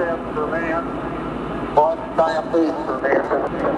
is 0.00 0.06
one 0.06 0.18
step 0.18 0.34
for 0.34 0.46
man, 0.46 0.84
one 1.74 1.98
giant 2.16 2.54
leap 2.54 2.74
for 2.86 3.00
mankind. 3.00 3.77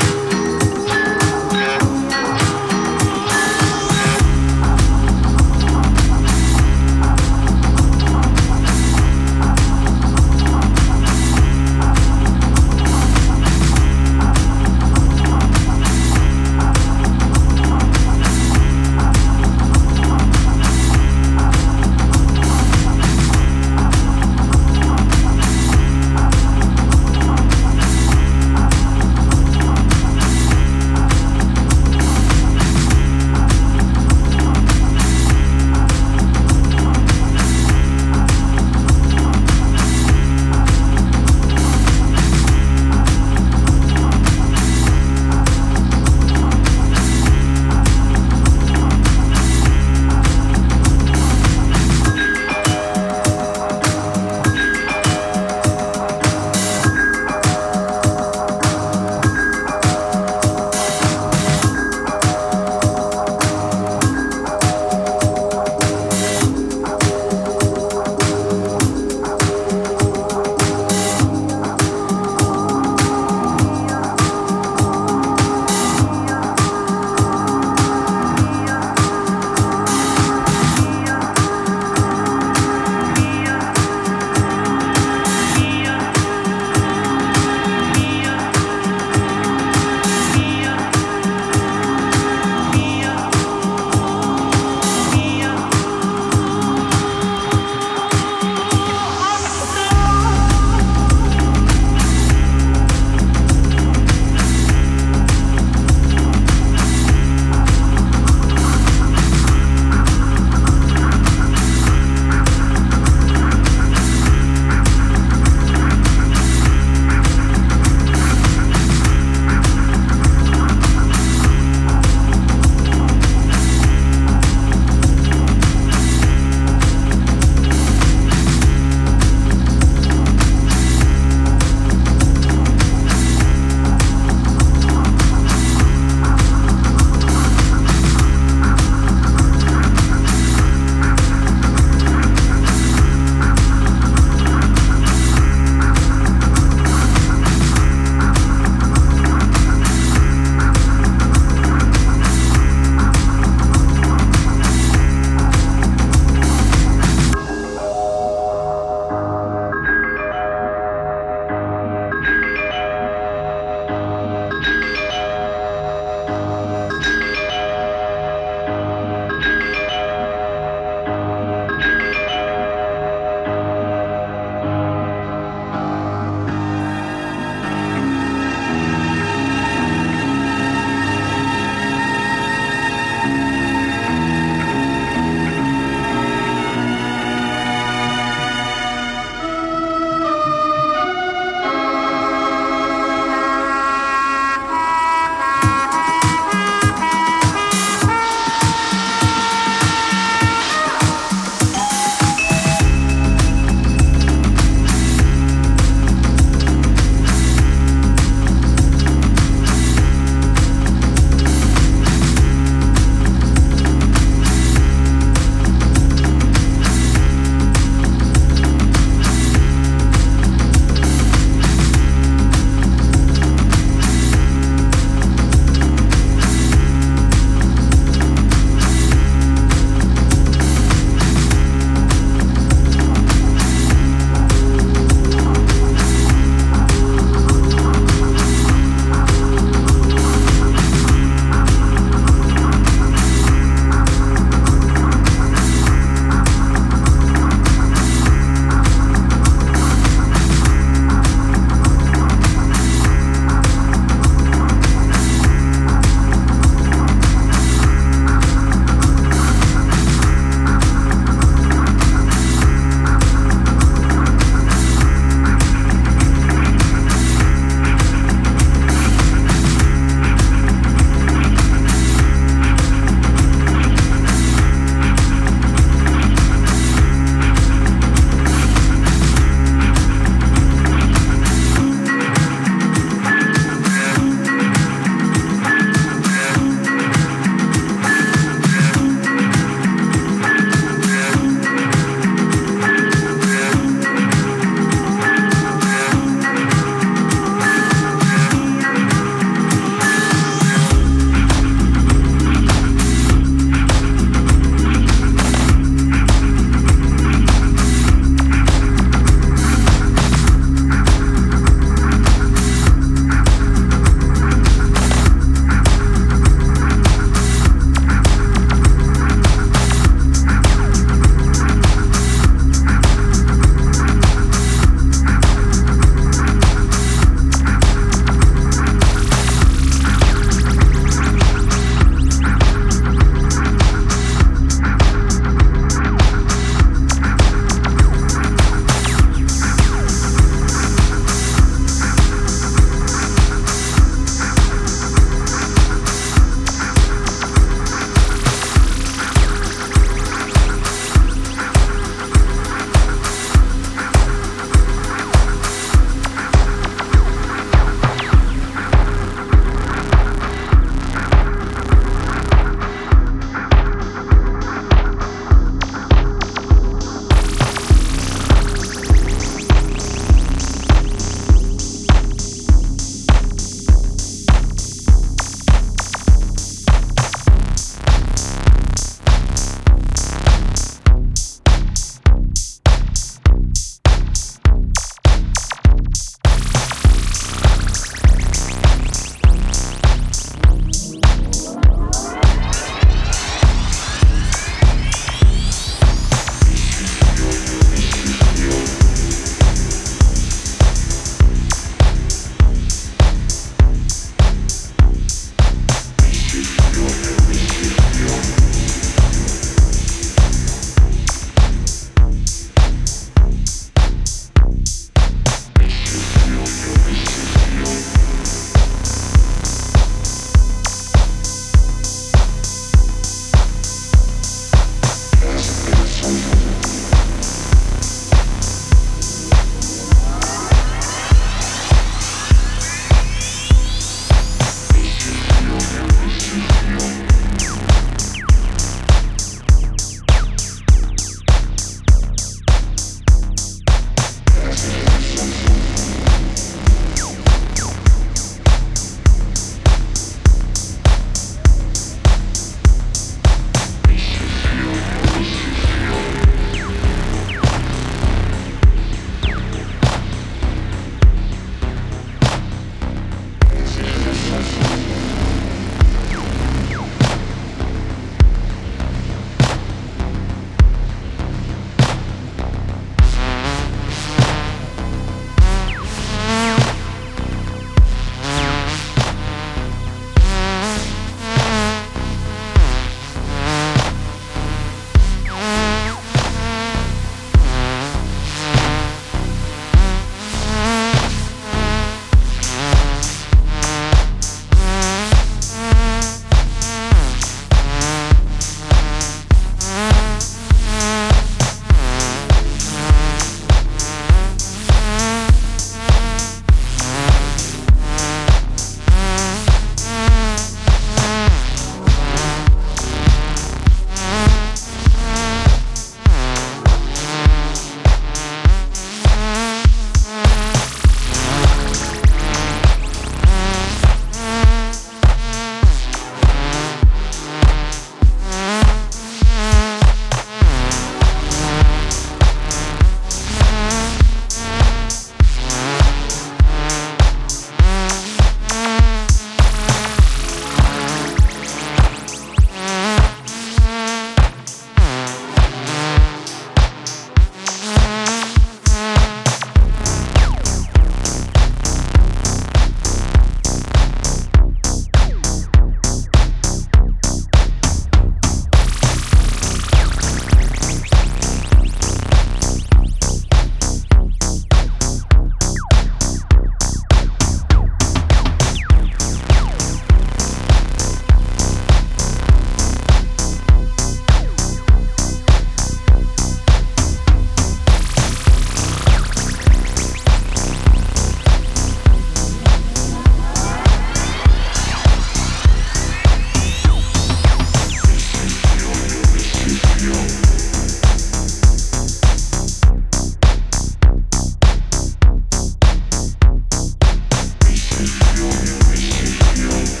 Thank 599.23 599.89
you. 599.89 600.00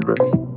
children. 0.00 0.49